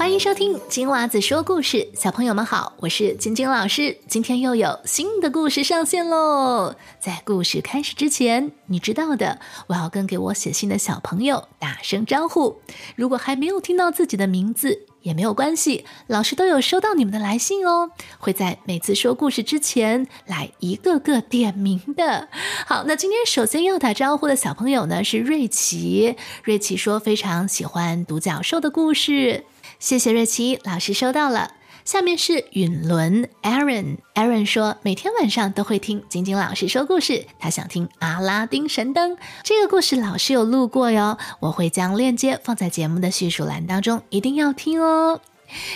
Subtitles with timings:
[0.00, 3.98] 欢迎收听金娃子说故事，小朋友们好，我是晶晶老师。
[4.08, 6.74] 今天又有新的故事上线喽！
[6.98, 12.62] 在故事开始之前，你知道的，我要跟给我写信的小朋友打声招呼。
[12.96, 22.26] 如果还没有听到自己的名字，也没有关系，老师都有收到你们的来信哦，会在每次说故事之前来一个个点名的。
[22.66, 29.44] 好，那今天首先要打招呼的小朋友呢是瑞奇，瑞奇说非常喜欢独角兽的故事。
[29.80, 31.52] 谢谢瑞奇老师收到了。
[31.86, 45.20] 下面是允伦 Aaron，Aaron 说每天晚上都会听晶晶老师说故事，他想听阿拉丁神灯这个故事，老师有录过哟，我会将链接放在节目的叙述栏当中，一定要听哦。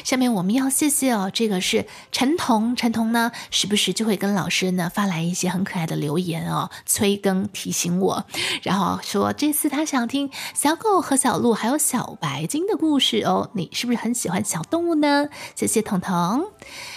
[0.02, 8.24] 下面我们要谢谢哦，这个是陈彤，陈彤呢时不时就会跟老师呢发来一些很可爱的留言哦，催更提醒我，
[8.62, 15.28] 然后说这次他想听小狗和小鹿还有小白鲸的故事哦，你是不是很喜欢小动物呢？
[15.54, 16.46] 谢谢彤彤。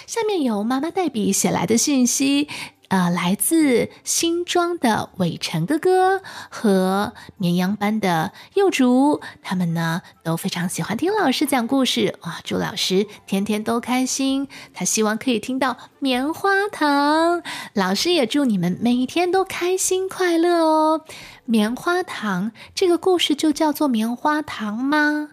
[0.06, 2.48] 下面有妈妈代笔写来的信息。
[2.90, 12.40] 呃，来自新庄的伟成哥哥和绵羊班的幼竹，他们呢都非常喜欢听老师讲故事哇！
[12.46, 14.48] 祝老师天天都开心。
[14.74, 21.02] 他希望可以听到棉花糖，老师也祝你们每一天都开心快乐哦。
[21.44, 25.30] 棉花糖这个故事就叫做棉花糖吗？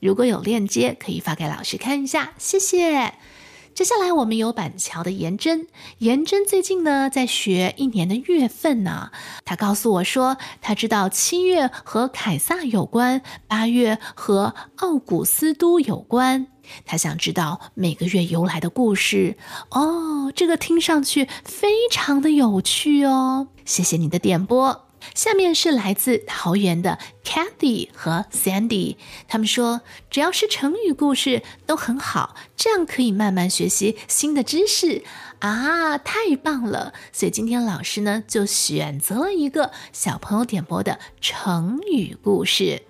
[0.00, 3.14] 如果有链接，可以发给老师看一下，谢谢。
[3.74, 5.66] 接下来我们有板桥的颜真，
[5.98, 9.10] 颜真最近呢在学一年的月份呢。
[9.44, 16.46] 他告诉我说，他知道七月和凯撒有关，八月和奥古斯都有关。
[16.86, 19.36] 他想知道每个月由来的故事。
[19.70, 23.48] 哦，这个听上去非常的有趣哦。
[23.64, 24.83] 谢谢你的点播。
[25.14, 28.96] 下面是来自桃园的 Cathy 和 Sandy，
[29.28, 35.02] 他们说只要是成语故事都很好，这样可以慢慢学习新的知识
[35.40, 36.94] 啊，太棒了！
[37.12, 42.82] 所以今天老师呢就选择了一个小朋友点播的成语故事，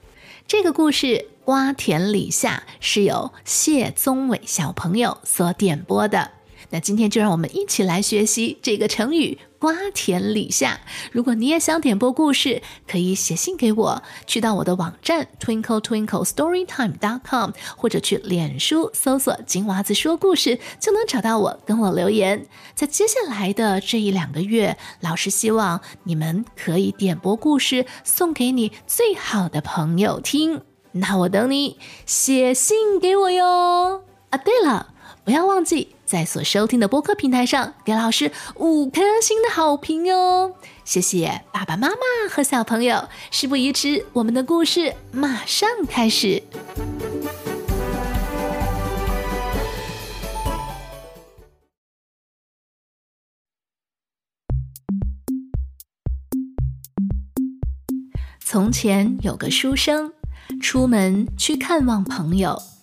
[0.47, 6.31] 这个故事瓜田李下是由谢宗伟小朋友所点播的。
[6.71, 10.79] 那今天就让我们一起来学习这个成语“瓜田李下”。
[11.11, 22.47] 如果你也想点播故事，可以写信给我，去到我的网站 twinkle twinkle storytime dot com，或者去脸书搜索“金娃子说故事”，就能找到我，跟我留言。
[22.75, 30.61] 在接下来的这一两个月，老师希望你们可以点播故事送给你最好的朋友听。
[30.93, 34.05] 那我等你写信给我哟。
[34.29, 34.94] 啊，对了。
[35.25, 40.55] 不要忘记在所收听的播客平台上给老师五颗星的好评哟！
[40.85, 41.97] 谢谢爸爸妈妈
[42.31, 43.09] 和小朋友。
[43.31, 46.43] 事不宜迟，我们的故事马上开始。
[58.45, 60.13] 从前有个书生，
[60.61, 62.74] 出门去看望朋友。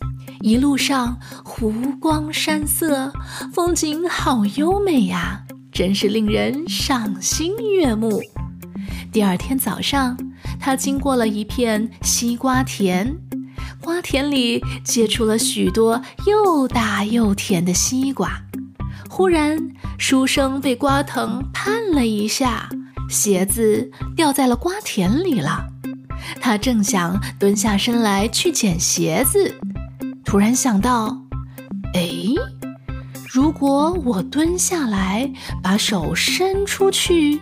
[0.41, 3.13] 一路上湖光山色，
[3.53, 8.19] 风景好优美呀，真是令人赏心悦目。
[9.11, 10.17] 第二天早上，
[10.59, 13.15] 他经过了一片西瓜田，
[13.81, 18.41] 瓜田里结出了许多又大又甜的西瓜。
[19.09, 19.59] 忽然，
[19.99, 22.67] 书生被瓜藤绊了一下，
[23.09, 25.67] 鞋子掉在了瓜田里了。
[26.39, 29.55] 他正想蹲下身来去捡鞋子。
[30.31, 31.25] 突然想到，
[31.93, 32.09] 哎，
[33.29, 35.29] 如果我蹲下来，
[35.61, 37.37] 把手伸出去，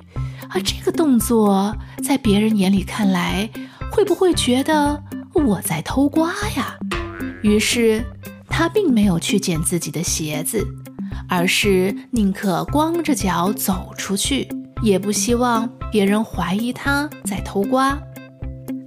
[0.47, 3.47] 啊，这个动作在别人眼里看来，
[3.91, 5.03] 会不会觉得
[5.35, 6.79] 我在偷瓜呀？
[7.43, 8.03] 于是
[8.47, 10.65] 他并没有去捡自己的鞋子，
[11.27, 14.49] 而是宁可光着脚走出去，
[14.81, 17.99] 也不希望别人怀疑他在偷瓜。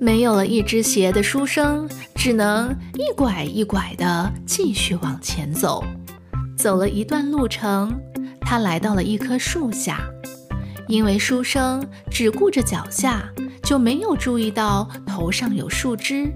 [0.00, 5.84] 没有了一只鞋的书生，只能一拐一拐地继续往前走。
[6.56, 7.92] 走了一段路程，
[8.40, 10.00] 他来到了一棵树下。
[10.88, 13.24] 因为书生只顾着脚下，
[13.62, 16.30] 就没有注意到头上有树枝，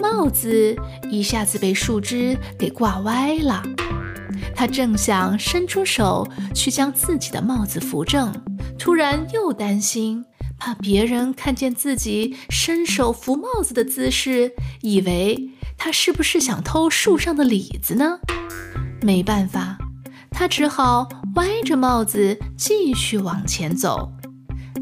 [0.00, 0.76] 帽子
[1.10, 3.62] 一下子被树枝给挂歪了。
[4.54, 8.32] 他正想伸出手去将自己的帽子扶正，
[8.78, 10.24] 突然又担心。
[10.58, 14.52] 怕别人看见自己伸手扶帽子的姿势，
[14.82, 18.18] 以为他是不是想偷树上的李子呢？
[19.00, 19.78] 没办法，
[20.30, 24.12] 他只好歪着帽子继续往前走。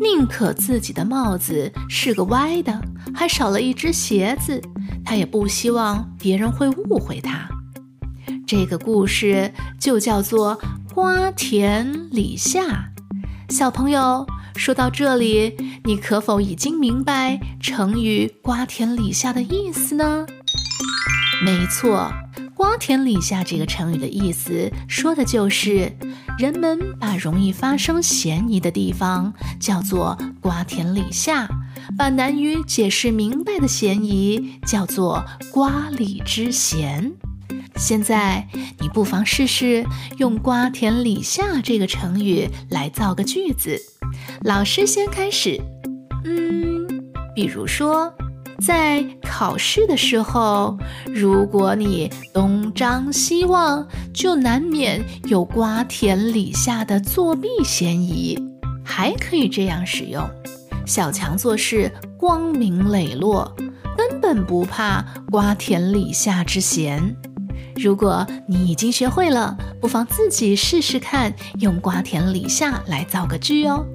[0.01, 2.81] 宁可自己的帽子是个歪的，
[3.15, 4.61] 还少了一只鞋子，
[5.05, 7.49] 他也不希望别人会误会他。
[8.47, 10.59] 这个故事就叫做
[10.95, 12.63] 《瓜田李下》。
[13.53, 14.27] 小朋友，
[14.57, 15.55] 说到这里，
[15.85, 20.27] 你可否已经明白成语“瓜田李下”的意思呢？
[21.45, 22.11] 没错。
[22.55, 25.93] 瓜田李下这个成语的意思，说的就是
[26.39, 31.47] 人们把容易发生嫌疑的地方叫做瓜田李下，
[31.99, 35.23] 把难于解释明白的嫌疑叫做
[35.53, 37.13] 瓜李之嫌。
[37.77, 38.49] 现在
[38.81, 39.85] 你不妨试试
[40.17, 43.96] 用瓜田李下这个成语来造个句子。
[44.43, 45.61] 老师先开始，
[46.25, 46.87] 嗯，
[47.35, 48.13] 比如说。
[48.59, 58.35] 在考试的时候，如果你东张西望，就难免有瓜田李下的作弊嫌疑。
[58.83, 60.27] 还可以这样使用：
[60.87, 63.55] 小强做事光明磊落，
[63.95, 67.15] 根本不怕瓜田李下之嫌。
[67.77, 73.87] 如果你已经学会了，不妨自己试试看，用瓜田李下来造个句哦。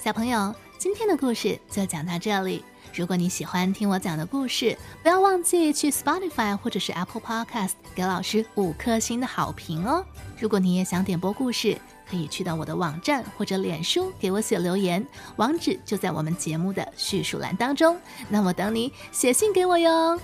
[0.00, 2.64] 小朋友，今天的故事就讲到这里。
[2.94, 10.04] 如果你喜欢听我讲的故事，不要忘记去 Spotify 或者是 Apple Podcast 给老师五颗星的好评哦。
[10.38, 11.76] 如果你也想点播故事，
[12.08, 15.06] 可以去到我的网站或者脸书给我写留言，
[15.36, 17.96] 网址就在我们节目的叙述栏当中。
[18.28, 20.20] 那我等你写信给我哟。